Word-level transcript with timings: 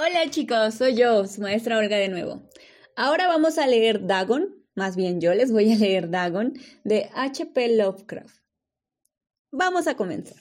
Hola 0.00 0.30
chicos, 0.30 0.76
soy 0.76 0.94
yo, 0.94 1.26
su 1.26 1.40
maestra 1.40 1.76
Olga 1.76 1.96
de 1.96 2.08
nuevo. 2.08 2.40
Ahora 2.94 3.26
vamos 3.26 3.58
a 3.58 3.66
leer 3.66 4.06
Dagon, 4.06 4.64
más 4.76 4.94
bien 4.94 5.20
yo 5.20 5.34
les 5.34 5.50
voy 5.50 5.72
a 5.72 5.76
leer 5.76 6.08
Dagon 6.08 6.54
de 6.84 7.10
H.P. 7.16 7.76
Lovecraft. 7.76 8.36
Vamos 9.50 9.88
a 9.88 9.96
comenzar. 9.96 10.38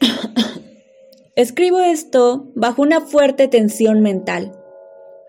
Escribo 1.36 1.78
esto 1.78 2.50
bajo 2.56 2.82
una 2.82 3.00
fuerte 3.00 3.46
tensión 3.46 4.00
mental, 4.00 4.60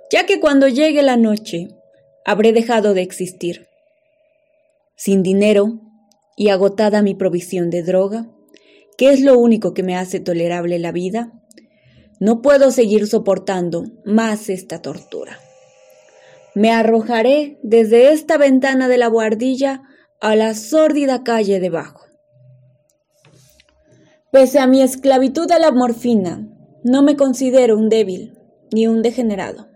ya 0.09 0.25
que 0.25 0.39
cuando 0.39 0.67
llegue 0.67 1.03
la 1.03 1.17
noche 1.17 1.67
habré 2.25 2.51
dejado 2.51 2.95
de 2.95 3.03
existir. 3.03 3.67
Sin 4.95 5.21
dinero 5.21 5.81
y 6.35 6.49
agotada 6.49 7.03
mi 7.03 7.13
provisión 7.13 7.69
de 7.69 7.83
droga, 7.83 8.27
¿Qué 8.99 9.13
es 9.13 9.21
lo 9.21 9.39
único 9.39 9.73
que 9.73 9.81
me 9.81 9.95
hace 9.95 10.19
tolerable 10.19 10.77
la 10.77 10.91
vida? 10.91 11.31
No 12.19 12.41
puedo 12.41 12.69
seguir 12.69 13.07
soportando 13.07 13.85
más 14.03 14.49
esta 14.49 14.81
tortura. 14.81 15.39
Me 16.53 16.73
arrojaré 16.73 17.59
desde 17.63 18.11
esta 18.11 18.37
ventana 18.37 18.89
de 18.89 18.97
la 18.97 19.07
guardilla 19.07 19.83
a 20.19 20.35
la 20.35 20.53
sórdida 20.53 21.23
calle 21.23 21.61
debajo. 21.61 22.07
Pese 24.33 24.59
a 24.59 24.67
mi 24.67 24.81
esclavitud 24.81 25.49
a 25.49 25.59
la 25.59 25.71
morfina, 25.71 26.49
no 26.83 27.01
me 27.01 27.15
considero 27.15 27.77
un 27.77 27.87
débil 27.87 28.37
ni 28.73 28.87
un 28.87 29.01
degenerado. 29.01 29.69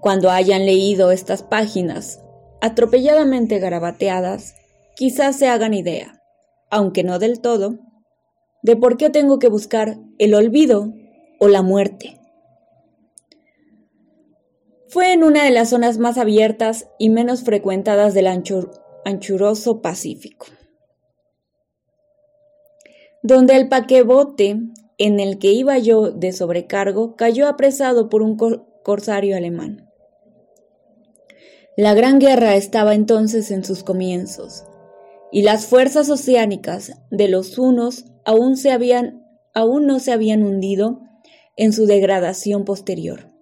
Cuando 0.00 0.30
hayan 0.30 0.64
leído 0.64 1.10
estas 1.10 1.42
páginas, 1.42 2.22
atropelladamente 2.62 3.58
garabateadas, 3.58 4.54
quizás 4.96 5.36
se 5.36 5.48
hagan 5.48 5.74
idea 5.74 6.17
aunque 6.70 7.04
no 7.04 7.18
del 7.18 7.40
todo, 7.40 7.78
de 8.62 8.76
por 8.76 8.96
qué 8.96 9.10
tengo 9.10 9.38
que 9.38 9.48
buscar 9.48 9.98
el 10.18 10.34
olvido 10.34 10.92
o 11.38 11.48
la 11.48 11.62
muerte. 11.62 12.20
Fue 14.88 15.12
en 15.12 15.22
una 15.22 15.44
de 15.44 15.50
las 15.50 15.70
zonas 15.70 15.98
más 15.98 16.16
abiertas 16.16 16.88
y 16.98 17.10
menos 17.10 17.42
frecuentadas 17.42 18.14
del 18.14 18.26
anchuroso 19.04 19.82
Pacífico, 19.82 20.46
donde 23.22 23.56
el 23.56 23.68
paquebote 23.68 24.60
en 24.96 25.20
el 25.20 25.38
que 25.38 25.52
iba 25.52 25.78
yo 25.78 26.10
de 26.10 26.32
sobrecargo 26.32 27.16
cayó 27.16 27.48
apresado 27.48 28.08
por 28.08 28.22
un 28.22 28.36
corsario 28.82 29.36
alemán. 29.36 29.90
La 31.76 31.94
Gran 31.94 32.18
Guerra 32.18 32.56
estaba 32.56 32.94
entonces 32.94 33.50
en 33.50 33.64
sus 33.64 33.84
comienzos 33.84 34.64
y 35.30 35.42
las 35.42 35.66
fuerzas 35.66 36.10
oceánicas 36.10 36.92
de 37.10 37.28
los 37.28 37.58
unos 37.58 38.06
aún, 38.24 38.56
se 38.56 38.70
habían, 38.70 39.24
aún 39.54 39.86
no 39.86 39.98
se 39.98 40.12
habían 40.12 40.42
hundido 40.42 41.00
en 41.56 41.72
su 41.72 41.86
degradación 41.86 42.64
posterior. 42.64 43.32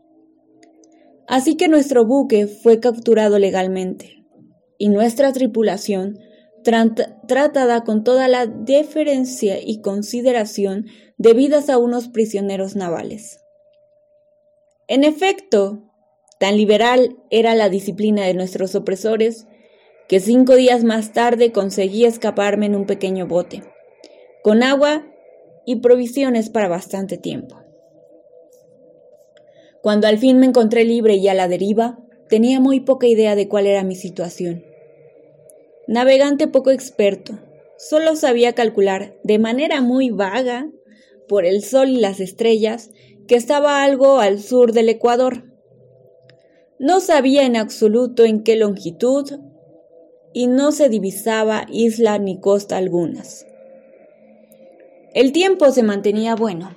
Así 1.27 1.57
que 1.57 1.69
nuestro 1.69 2.07
buque 2.07 2.47
fue 2.47 2.81
capturado 2.81 3.39
legalmente 3.39 4.25
y 4.79 4.89
nuestra 4.89 5.33
tripulación, 5.33 6.19
tratada 6.63 7.85
con 7.85 8.03
toda 8.03 8.27
la 8.29 8.47
deferencia 8.47 9.61
y 9.61 9.81
consideración 9.81 10.87
debidas 11.17 11.71
a 11.71 11.79
unos 11.79 12.09
prisioneros 12.09 12.75
navales. 12.75 13.41
En 14.89 15.05
efecto, 15.05 15.85
tan 16.39 16.57
liberal 16.57 17.17
era 17.31 17.55
la 17.55 17.69
disciplina 17.69 18.25
de 18.25 18.35
nuestros 18.35 18.75
opresores 18.75 19.47
que 20.09 20.21
cinco 20.21 20.55
días 20.55 20.85
más 20.85 21.13
tarde 21.13 21.53
conseguí 21.53 22.05
escaparme 22.05 22.67
en 22.67 22.77
un 22.77 22.87
pequeño 22.87 23.27
bote, 23.27 23.63
con 24.43 24.63
agua 24.63 25.07
y 25.65 25.77
provisiones 25.77 26.49
para 26.49 26.69
bastante 26.69 27.19
tiempo. 27.19 27.61
Cuando 29.83 30.07
al 30.07 30.19
fin 30.19 30.39
me 30.39 30.47
encontré 30.47 30.85
libre 30.85 31.15
y 31.15 31.29
a 31.29 31.35
la 31.35 31.49
deriva, 31.49 31.99
tenía 32.29 32.61
muy 32.61 32.81
poca 32.81 33.07
idea 33.07 33.35
de 33.35 33.49
cuál 33.49 33.67
era 33.67 33.85
mi 33.85 33.95
situación. 33.95 34.65
Navegante 35.87 36.49
poco 36.49 36.71
experto, 36.71 37.39
solo 37.79 38.17
sabía 38.17 38.55
calcular 38.55 39.17
de 39.23 39.39
manera 39.39 39.81
muy 39.81 40.11
vaga, 40.11 40.69
por 41.29 41.45
el 41.45 41.63
sol 41.63 41.89
y 41.91 41.97
las 41.99 42.21
estrellas, 42.21 42.91
que 43.27 43.35
estaba 43.35 43.83
algo 43.83 44.19
al 44.19 44.41
sur 44.41 44.73
del 44.73 44.89
Ecuador. 44.89 45.45
No 46.79 47.01
sabía 47.01 47.45
en 47.45 47.57
absoluto 47.57 48.25
en 48.25 48.43
qué 48.43 48.57
longitud 48.57 49.31
y 50.37 50.49
no 50.49 50.71
se 50.71 50.91
divisaba 50.91 51.65
isla 51.73 52.19
ni 52.19 52.39
costa 52.39 52.77
algunas. 52.77 53.47
El 55.15 55.33
tiempo 55.33 55.71
se 55.71 55.83
mantenía 55.83 56.37
bueno, 56.37 56.73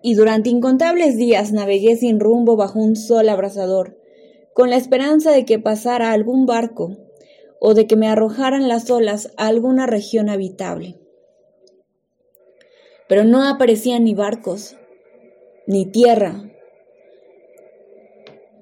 y 0.00 0.14
durante 0.14 0.48
incontables 0.48 1.18
días 1.18 1.52
navegué 1.52 1.96
sin 1.96 2.20
rumbo 2.20 2.56
bajo 2.56 2.78
un 2.78 2.96
sol 2.96 3.28
abrasador, 3.28 3.98
con 4.54 4.70
la 4.70 4.76
esperanza 4.76 5.30
de 5.30 5.44
que 5.44 5.58
pasara 5.58 6.12
algún 6.12 6.46
barco 6.46 6.96
o 7.60 7.74
de 7.74 7.86
que 7.86 7.96
me 7.96 8.08
arrojaran 8.08 8.66
las 8.66 8.90
olas 8.90 9.30
a 9.36 9.48
alguna 9.48 9.86
región 9.86 10.30
habitable. 10.30 10.98
Pero 13.10 13.24
no 13.24 13.46
aparecían 13.46 14.04
ni 14.04 14.14
barcos, 14.14 14.74
ni 15.66 15.84
tierra, 15.84 16.50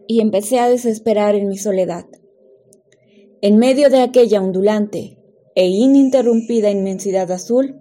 y 0.08 0.20
empecé 0.20 0.58
a 0.58 0.68
desesperar 0.68 1.36
en 1.36 1.48
mi 1.48 1.56
soledad. 1.56 2.06
En 3.46 3.58
medio 3.58 3.90
de 3.90 4.00
aquella 4.00 4.40
ondulante 4.40 5.18
e 5.54 5.66
ininterrumpida 5.66 6.70
inmensidad 6.70 7.30
azul, 7.30 7.78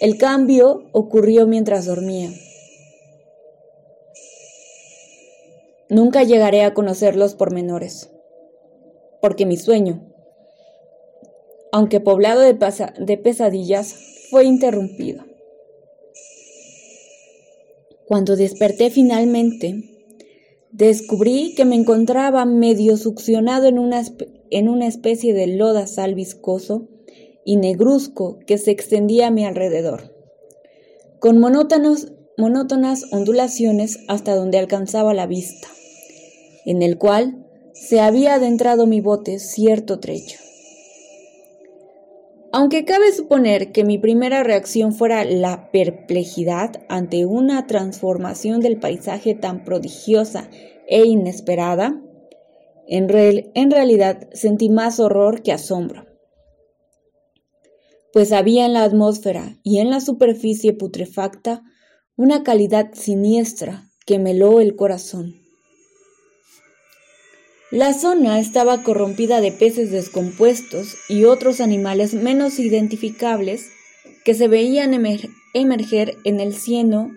el 0.00 0.18
cambio 0.18 0.88
ocurrió 0.90 1.46
mientras 1.46 1.86
dormía. 1.86 2.30
Nunca 5.88 6.24
llegaré 6.24 6.64
a 6.64 6.74
conocer 6.74 7.14
los 7.14 7.36
pormenores, 7.36 8.10
porque 9.22 9.46
mi 9.46 9.56
sueño, 9.56 10.12
aunque 11.70 12.00
poblado 12.00 12.40
de, 12.40 12.58
de 12.98 13.18
pesadillas, 13.18 13.94
fue 14.30 14.46
interrumpido. 14.46 15.22
Cuando 18.08 18.34
desperté 18.34 18.90
finalmente, 18.90 19.96
descubrí 20.72 21.54
que 21.54 21.64
me 21.64 21.76
encontraba 21.76 22.44
medio 22.46 22.96
succionado 22.96 23.68
en 23.68 23.78
una, 23.78 24.02
en 24.50 24.68
una 24.68 24.86
especie 24.86 25.34
de 25.34 25.46
lodazal 25.46 26.14
viscoso 26.14 26.88
y 27.44 27.56
negruzco 27.56 28.38
que 28.46 28.58
se 28.58 28.70
extendía 28.70 29.28
a 29.28 29.30
mi 29.30 29.44
alrededor, 29.44 30.14
con 31.20 31.38
monótonas 31.38 33.04
ondulaciones 33.12 34.00
hasta 34.08 34.34
donde 34.34 34.58
alcanzaba 34.58 35.14
la 35.14 35.26
vista, 35.26 35.68
en 36.64 36.82
el 36.82 36.98
cual 36.98 37.46
se 37.72 38.00
había 38.00 38.34
adentrado 38.34 38.86
mi 38.86 39.00
bote 39.00 39.38
cierto 39.38 40.00
trecho. 40.00 40.38
Aunque 42.52 42.86
cabe 42.86 43.12
suponer 43.12 43.70
que 43.70 43.84
mi 43.84 43.98
primera 43.98 44.42
reacción 44.42 44.94
fuera 44.94 45.24
la 45.24 45.70
perplejidad 45.70 46.82
ante 46.88 47.26
una 47.26 47.66
transformación 47.66 48.60
del 48.60 48.78
paisaje 48.78 49.34
tan 49.34 49.62
prodigiosa 49.62 50.48
e 50.88 51.04
inesperada, 51.04 52.00
en, 52.88 53.08
realidad 53.70 54.28
sentí 54.32 54.68
más 54.68 55.00
horror 55.00 55.42
que 55.42 55.52
asombro, 55.52 56.06
pues 58.12 58.32
había 58.32 58.66
en 58.66 58.72
la 58.72 58.84
atmósfera 58.84 59.58
y 59.62 59.78
en 59.78 59.90
la 59.90 60.00
superficie 60.00 60.72
putrefacta 60.72 61.62
una 62.16 62.42
calidad 62.42 62.94
siniestra 62.94 63.90
que 64.06 64.18
meló 64.18 64.60
el 64.60 64.76
corazón. 64.76 65.34
La 67.72 67.92
zona 67.92 68.38
estaba 68.38 68.84
corrompida 68.84 69.40
de 69.40 69.50
peces 69.50 69.90
descompuestos 69.90 70.94
y 71.08 71.24
otros 71.24 71.60
animales 71.60 72.14
menos 72.14 72.60
identificables 72.60 73.70
que 74.24 74.34
se 74.34 74.46
veían 74.46 74.94
emerger 74.94 76.16
en 76.24 76.40
el 76.40 76.54
cieno 76.54 77.10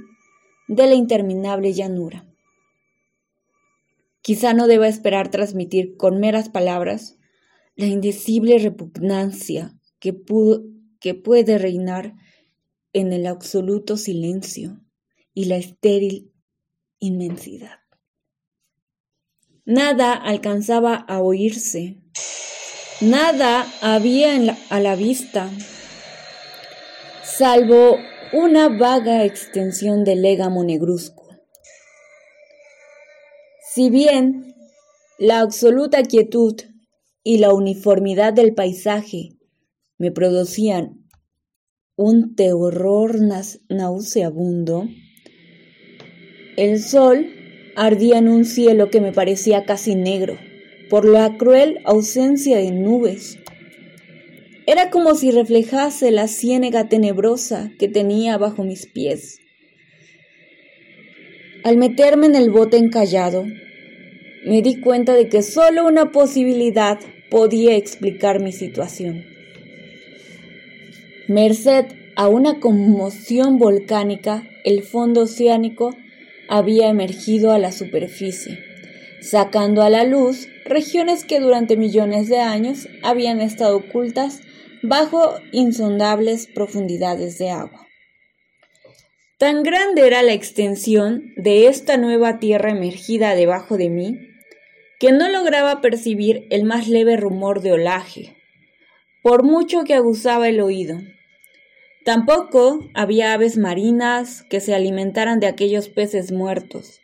de 0.68 0.88
la 0.88 0.96
interminable 0.96 1.74
llanura. 1.74 2.29
Quizá 4.30 4.54
no 4.54 4.68
deba 4.68 4.88
esperar 4.88 5.32
transmitir 5.32 5.98
con 5.98 6.20
meras 6.20 6.50
palabras 6.50 7.18
la 7.76 7.88
indecible 7.88 8.60
repugnancia 8.60 9.76
que, 9.98 10.16
que 11.00 11.16
puede 11.16 11.58
reinar 11.58 12.14
en 12.94 13.12
el 13.12 13.26
absoluto 13.26 13.98
silencio 13.98 14.86
y 15.34 15.46
la 15.46 15.58
estéril 15.58 16.32
inmensidad. 17.00 17.80
Nada 19.66 20.14
alcanzaba 20.14 20.94
a 20.94 21.22
oírse, 21.22 21.98
nada 23.02 23.66
había 23.82 24.36
a 24.70 24.80
la 24.80 24.96
vista, 24.96 25.50
salvo 27.24 27.98
una 28.32 28.70
vaga 28.70 29.26
extensión 29.26 30.04
de 30.04 30.16
légamo 30.18 30.64
negruzco 30.64 31.19
si 33.80 33.90
bien 33.90 34.56
la 35.20 35.40
absoluta 35.40 36.04
quietud 36.04 36.54
y 37.24 37.38
la 37.38 37.54
uniformidad 37.54 38.34
del 38.34 38.54
paisaje 38.54 39.38
me 39.98 40.12
producían 40.12 41.08
un 41.96 42.36
terror 42.36 43.16
nauseabundo, 43.70 44.90
el 46.58 46.84
sol 46.84 47.26
ardía 47.78 48.18
en 48.18 48.28
un 48.28 48.44
cielo 48.44 48.90
que 48.90 49.00
me 49.00 49.14
parecía 49.14 49.64
casi 49.64 49.96
negro 49.96 50.38
por 50.90 51.06
la 51.06 51.38
cruel 51.38 51.78
ausencia 51.86 52.58
de 52.58 52.72
nubes. 52.72 53.40
Era 54.68 54.90
como 54.90 55.16
si 55.16 55.32
reflejase 55.32 56.12
la 56.12 56.28
ciénega 56.28 56.90
tenebrosa 56.90 57.72
que 57.80 57.88
tenía 57.88 58.38
bajo 58.38 58.66
mis 58.66 58.88
pies. 58.88 59.40
Al 61.64 61.78
meterme 61.78 62.26
en 62.26 62.36
el 62.36 62.50
bote 62.50 62.76
encallado, 62.76 63.46
me 64.50 64.64
di 64.64 64.80
cuenta 64.82 65.14
de 65.14 65.30
que 65.30 65.44
solo 65.44 65.86
una 65.86 66.12
posibilidad 66.12 67.00
podía 67.30 67.76
explicar 67.76 68.42
mi 68.42 68.52
situación. 68.52 69.24
Merced 71.28 71.86
a 72.16 72.28
una 72.28 72.60
conmoción 72.60 73.60
volcánica, 73.60 74.50
el 74.64 74.82
fondo 74.82 75.22
oceánico 75.22 75.96
había 76.50 76.90
emergido 76.90 77.52
a 77.52 77.60
la 77.60 77.72
superficie, 77.72 78.58
sacando 79.22 79.84
a 79.84 79.92
la 79.92 80.04
luz 80.04 80.48
regiones 80.66 81.26
que 81.26 81.40
durante 81.40 81.78
millones 81.78 82.28
de 82.28 82.40
años 82.40 82.88
habían 83.04 83.42
estado 83.42 83.78
ocultas 83.78 84.42
bajo 84.82 85.36
insondables 85.52 86.48
profundidades 86.48 87.38
de 87.38 87.52
agua. 87.52 87.86
Tan 89.38 89.62
grande 89.62 90.08
era 90.08 90.24
la 90.24 90.34
extensión 90.34 91.34
de 91.38 91.68
esta 91.68 91.98
nueva 91.98 92.40
tierra 92.40 92.72
emergida 92.72 93.36
debajo 93.36 93.78
de 93.78 93.90
mí, 93.90 94.29
que 95.00 95.12
no 95.12 95.30
lograba 95.30 95.82
percibir 95.82 96.46
el 96.50 96.66
más 96.66 96.88
leve 96.88 97.18
rumor 97.18 97.62
de 97.62 97.72
olaje, 97.72 98.36
por 99.24 99.44
mucho 99.44 99.84
que 99.84 99.94
aguzaba 99.94 100.50
el 100.50 100.60
oído. 100.60 100.98
Tampoco 102.06 102.80
había 102.94 103.34
aves 103.34 103.58
marinas 103.58 104.44
que 104.44 104.60
se 104.60 104.76
alimentaran 104.76 105.40
de 105.40 105.48
aquellos 105.48 105.90
peces 105.90 106.32
muertos. 106.32 107.00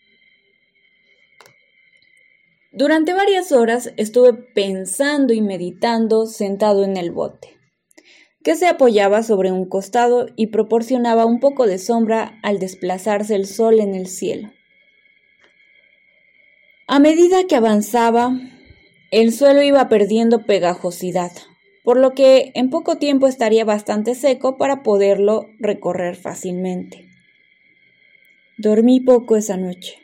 Durante 2.71 3.13
varias 3.13 3.51
horas 3.51 3.93
estuve 3.97 4.33
pensando 4.33 5.33
y 5.33 5.41
meditando 5.41 6.25
sentado 6.25 6.83
en 6.83 6.97
el 6.97 7.11
bote 7.11 7.55
que 8.45 8.53
se 8.53 8.67
apoyaba 8.67 9.23
sobre 9.23 9.51
un 9.51 9.67
costado 9.67 10.27
y 10.35 10.47
proporcionaba 10.47 11.25
un 11.25 11.39
poco 11.39 11.65
de 11.65 11.79
sombra 11.79 12.39
al 12.43 12.59
desplazarse 12.59 13.33
el 13.33 13.47
sol 13.47 13.79
en 13.79 13.95
el 13.95 14.05
cielo. 14.05 14.51
A 16.87 16.99
medida 16.99 17.47
que 17.47 17.55
avanzaba, 17.55 18.39
el 19.09 19.31
suelo 19.31 19.63
iba 19.63 19.89
perdiendo 19.89 20.45
pegajosidad, 20.45 21.31
por 21.83 21.97
lo 21.97 22.11
que 22.11 22.51
en 22.53 22.69
poco 22.69 22.97
tiempo 22.97 23.25
estaría 23.25 23.65
bastante 23.65 24.13
seco 24.13 24.57
para 24.57 24.83
poderlo 24.83 25.47
recorrer 25.57 26.15
fácilmente. 26.15 27.07
Dormí 28.59 28.99
poco 28.99 29.35
esa 29.35 29.57
noche 29.57 29.97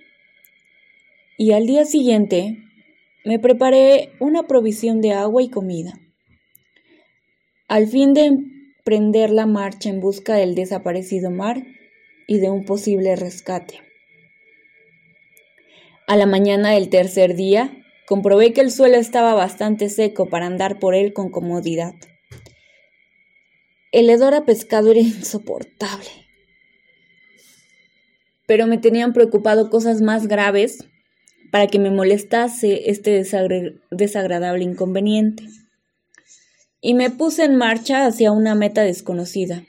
y 1.37 1.51
al 1.51 1.67
día 1.67 1.85
siguiente 1.85 2.57
me 3.25 3.37
preparé 3.37 4.13
una 4.19 4.47
provisión 4.47 5.01
de 5.01 5.11
agua 5.11 5.43
y 5.43 5.51
comida. 5.51 5.93
Al 7.67 7.85
fin 7.85 8.15
de 8.15 8.25
emprender 8.25 9.29
la 9.29 9.45
marcha 9.45 9.89
en 9.89 9.99
busca 9.99 10.33
del 10.33 10.55
desaparecido 10.55 11.29
mar 11.29 11.63
y 12.25 12.39
de 12.39 12.49
un 12.49 12.65
posible 12.65 13.15
rescate. 13.15 13.90
A 16.11 16.17
la 16.17 16.25
mañana 16.25 16.71
del 16.71 16.89
tercer 16.89 17.37
día, 17.37 17.71
comprobé 18.05 18.51
que 18.51 18.59
el 18.59 18.69
suelo 18.69 18.97
estaba 18.97 19.33
bastante 19.33 19.87
seco 19.87 20.25
para 20.25 20.45
andar 20.45 20.77
por 20.77 20.93
él 20.93 21.13
con 21.13 21.31
comodidad. 21.31 21.93
El 23.93 24.09
hedor 24.09 24.33
a 24.33 24.43
pescado 24.43 24.91
era 24.91 24.99
insoportable. 24.99 26.09
Pero 28.45 28.67
me 28.67 28.77
tenían 28.77 29.13
preocupado 29.13 29.69
cosas 29.69 30.01
más 30.01 30.27
graves 30.27 30.83
para 31.49 31.67
que 31.67 31.79
me 31.79 31.91
molestase 31.91 32.89
este 32.91 33.23
desagradable 33.89 34.65
inconveniente 34.65 35.45
y 36.81 36.93
me 36.93 37.09
puse 37.09 37.45
en 37.45 37.55
marcha 37.55 38.05
hacia 38.05 38.33
una 38.33 38.53
meta 38.53 38.81
desconocida. 38.81 39.63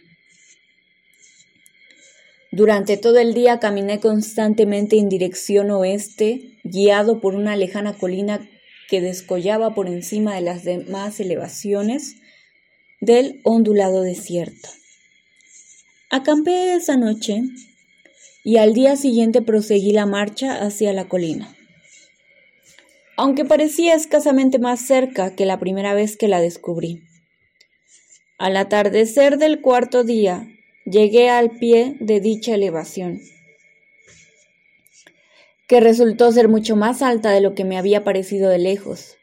Durante 2.53 2.97
todo 2.97 3.19
el 3.19 3.35
día 3.35 3.59
caminé 3.59 3.99
constantemente 3.99 4.99
en 4.99 5.09
dirección 5.09 5.73
oeste, 5.73 6.59
guiado 6.63 7.21
por 7.21 7.35
una 7.35 7.57
lejana 7.57 7.95
colina 7.95 8.49
que 8.89 9.01
descollaba 9.01 9.75
por 9.75 9.89
encima 9.89 10.37
de 10.37 10.43
las 10.43 10.63
demás 10.63 11.19
elevaciones 11.19 12.15
del 13.01 13.41
ondulado 13.43 14.03
desierto. 14.03 14.69
Acampé 16.11 16.75
esa 16.75 16.97
noche 16.97 17.43
y 18.45 18.59
al 18.59 18.75
día 18.75 18.95
siguiente 18.95 19.43
proseguí 19.43 19.91
la 19.91 20.07
marcha 20.07 20.63
hacia 20.63 20.93
la 20.93 21.09
colina 21.09 21.57
aunque 23.17 23.45
parecía 23.45 23.95
escasamente 23.95 24.59
más 24.59 24.81
cerca 24.81 25.35
que 25.35 25.47
la 25.47 25.59
primera 25.59 25.95
vez 25.95 26.17
que 26.17 26.29
la 26.29 26.41
descubrí. 26.41 27.03
Al 28.39 28.57
atardecer 28.57 29.39
del 29.39 29.61
cuarto 29.61 30.03
día, 30.05 30.49
llegué 30.93 31.31
al 31.31 31.51
pie 31.51 31.97
de 32.01 32.21
dicha 32.21 32.55
elevación, 32.55 33.21
que 35.67 35.81
resultó 35.81 36.31
ser 36.31 36.49
mucho 36.49 36.77
más 36.77 37.01
alta 37.01 37.31
de 37.31 37.41
lo 37.41 37.55
que 37.55 37.65
me 37.65 37.79
había 37.79 38.05
parecido 38.05 38.51
de 38.51 38.59
lejos. 38.59 39.17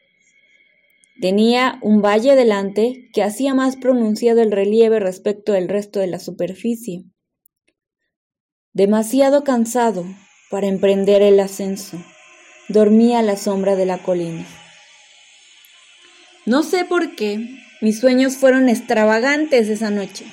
Tenía 1.20 1.78
un 1.80 2.02
valle 2.02 2.34
delante 2.34 3.08
que 3.12 3.22
hacía 3.22 3.54
más 3.54 3.76
pronunciado 3.76 4.42
el 4.42 4.50
relieve 4.50 4.98
respecto 4.98 5.52
del 5.52 5.68
resto 5.68 6.00
de 6.00 6.08
la 6.08 6.18
superficie. 6.18 7.04
Demasiado 8.72 9.44
cansado 9.44 10.04
para 10.50 10.66
emprender 10.66 11.22
el 11.22 11.38
ascenso 11.38 11.98
dormía 12.68 13.20
a 13.20 13.22
la 13.22 13.36
sombra 13.36 13.76
de 13.76 13.86
la 13.86 13.98
colina. 13.98 14.46
No 16.46 16.62
sé 16.62 16.84
por 16.84 17.14
qué, 17.14 17.46
mis 17.80 18.00
sueños 18.00 18.36
fueron 18.36 18.68
extravagantes 18.68 19.68
esa 19.68 19.90
noche, 19.90 20.24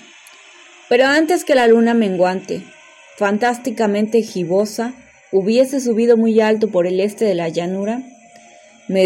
pero 0.90 1.06
antes 1.06 1.44
que 1.44 1.56
la 1.56 1.68
luna 1.68 1.94
menguante, 1.94 2.64
fantásticamente 3.18 4.22
gibosa, 4.22 4.94
hubiese 5.32 5.80
subido 5.80 6.18
muy 6.18 6.40
alto 6.40 6.70
por 6.70 6.88
el 6.88 7.00
este 7.00 7.26
de 7.26 7.36
la 7.36 7.50
llanura, 7.50 8.02
me, 8.88 9.04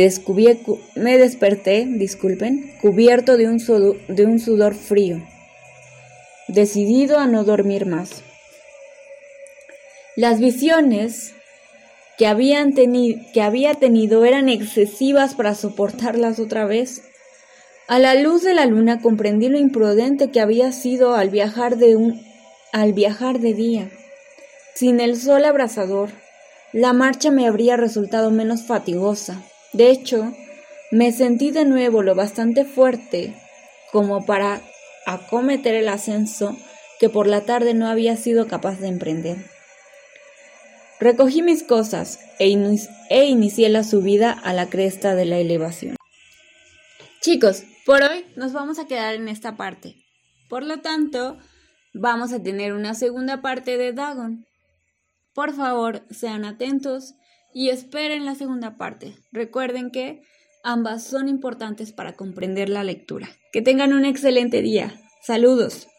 me 0.95 1.18
desperté, 1.18 1.88
disculpen, 1.88 2.78
cubierto 2.81 3.38
de 3.38 3.48
un, 3.48 3.57
de 4.07 4.25
un 4.25 4.39
sudor 4.39 4.75
frío, 4.75 5.22
decidido 6.48 7.18
a 7.18 7.28
no 7.28 7.44
dormir 7.44 7.86
más. 7.86 8.24
Las 10.15 10.39
visiones 10.39 11.34
que 12.17 12.27
había 12.27 13.74
tenido 13.74 14.25
eran 14.25 14.50
excesivas 14.50 15.34
para 15.34 15.55
soportarlas 15.55 16.38
otra 16.39 16.65
vez. 16.65 17.01
A 17.91 18.00
la 18.00 18.15
luz 18.15 18.41
de 18.41 18.53
la 18.53 18.65
luna 18.67 19.01
comprendí 19.01 19.50
lo 19.50 19.60
imprudente 19.60 20.31
que 20.31 20.39
había 20.39 20.71
sido 20.71 21.13
al 21.13 21.29
viajar 21.29 21.75
de 21.75 21.98
un 21.98 22.25
al 22.71 22.93
viajar 22.93 23.39
de 23.39 23.53
día. 23.53 23.91
Sin 24.74 25.01
el 25.01 25.19
sol 25.19 25.43
abrasador, 25.43 26.10
la 26.71 26.93
marcha 26.93 27.31
me 27.31 27.45
habría 27.45 27.75
resultado 27.75 28.31
menos 28.31 28.62
fatigosa. 28.62 29.43
De 29.74 29.89
hecho, 29.89 30.31
me 30.89 31.12
sentí 31.12 31.51
de 31.51 31.65
nuevo 31.65 32.01
lo 32.01 32.15
bastante 32.15 32.63
fuerte 32.63 33.36
como 33.91 34.25
para 34.25 34.62
acometer 35.05 35.75
el 35.75 35.89
ascenso 35.89 36.55
que 36.98 37.10
por 37.10 37.27
la 37.27 37.41
tarde 37.41 37.74
no 37.74 37.89
había 37.89 38.15
sido 38.15 38.48
capaz 38.48 38.79
de 38.79 38.88
emprender. 38.88 39.36
Recogí 41.01 41.41
mis 41.41 41.62
cosas 41.62 42.21
e, 42.39 42.57
e, 43.10 43.25
inicié 43.25 43.67
la 43.67 43.83
subida 43.83 44.31
a 44.31 44.53
la 44.53 44.69
cresta 44.69 45.13
de 45.13 45.25
la 45.25 45.39
elevación. 45.39 45.98
Chicos, 47.19 47.65
por 47.91 48.03
hoy 48.03 48.24
nos 48.38 48.53
vamos 48.53 48.79
a 48.79 48.88
quedar 48.88 49.15
en 49.15 49.27
esta 49.27 49.57
parte. 49.57 49.98
Por 50.48 50.63
lo 50.63 50.79
tanto, 50.79 51.38
vamos 51.93 52.31
a 52.31 52.41
tener 52.41 52.71
una 52.71 52.93
segunda 52.93 53.41
parte 53.41 53.77
de 53.77 53.91
Dagon. 53.91 54.45
Por 55.33 55.53
favor, 55.53 56.05
sean 56.10 56.45
atentos 56.45 57.15
y 57.53 57.67
esperen 57.67 58.24
la 58.24 58.36
segunda 58.36 58.77
parte. 58.77 59.17
Recuerden 59.33 59.91
que 59.91 60.21
ambas 60.63 61.03
son 61.03 61.27
importantes 61.27 61.91
para 61.91 62.13
comprender 62.13 62.69
la 62.69 62.86
lectura. 62.86 63.27
Que 63.51 63.62
tengan 63.62 63.91
un 63.91 64.05
excelente 64.05 64.62
día. 64.62 64.98
Saludos. 65.21 65.89